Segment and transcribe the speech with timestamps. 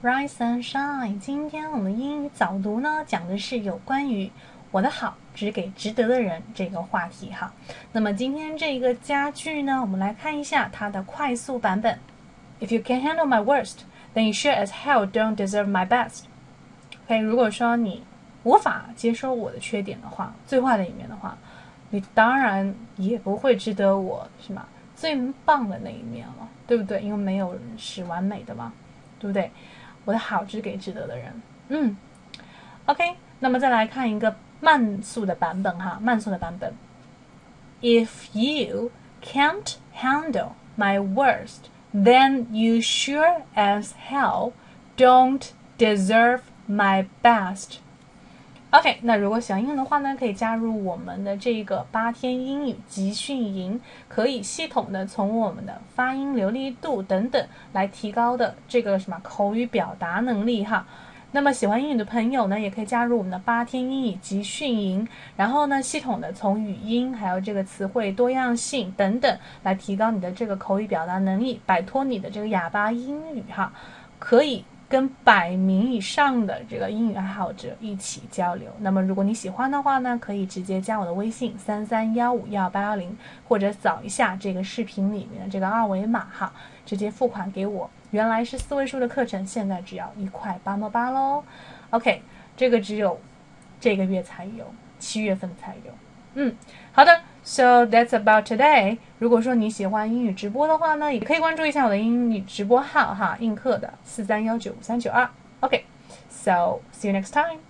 [0.00, 1.18] Rise and shine。
[1.18, 4.30] 今天我们英语早读呢，讲的是有关于
[4.70, 7.52] 我的好只给值得的人这个话题哈。
[7.90, 11.98] 那么今天这个家句呢，我们来看一下它的快速版本。
[12.60, 13.78] If you can handle my worst,
[14.14, 16.26] then you sure as hell don't deserve my best.
[17.06, 18.04] OK，如果说你
[18.44, 21.36] 无法接受我的缺点的话，最坏的一面的话，
[21.90, 24.64] 你当然也不会值得我是吗？
[24.94, 27.02] 最棒的那一面了，对不对？
[27.02, 28.72] 因为没有人是完美的嘛，
[29.18, 29.50] 对不对？
[30.07, 31.41] 我的好只给值得的人。
[31.69, 31.95] 嗯，
[32.85, 36.73] OK，那么再来看一个慢速的版本哈，慢速的版本。
[37.81, 44.53] If you can't handle my worst, then you sure as hell
[44.95, 47.79] don't deserve my best.
[48.70, 60.86] OK，那如果喜欢英语的话呢，可以加入我们的这个八天英语集训营，可以系统的从我们的发音流利度等等来提高的这个什么口语表达能力哈。
[61.32, 73.72] 那么喜欢英语的朋友呢，也可以加入我们的八天英语集训营，然后呢，系统的从语音还有这个词汇多样性等等来提高你的这个口语表达能力，摆脱你的这个哑巴英语哈，
[74.18, 74.62] 可以。
[74.88, 78.70] 跟百名以上的这个英语爱好者一起交流。
[78.78, 83.16] 那么，如果你喜欢的话呢，可以直接加我的微信三三幺五幺八幺零，
[83.46, 86.52] 或者扫一下这个视频里面的这个二维码哈，
[86.86, 87.90] 直接付款给我。
[88.10, 91.44] 原来是四位数的课程，现在只要一块八毛八喽。
[91.90, 92.22] OK，
[92.56, 93.20] 这个只有
[93.78, 94.64] 这个月才有，
[94.98, 95.92] 七月份才有。
[96.34, 96.56] 嗯，
[96.92, 97.20] 好的。
[97.44, 98.98] So that's about today。
[99.18, 105.28] 如果说你喜欢英语直播的话呢，也可以关注一下我的英语直播号哈，映客的四三幺九五三九二。
[105.60, 107.67] OK，so see you next time。